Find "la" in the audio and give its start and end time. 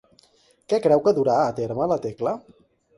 1.95-2.03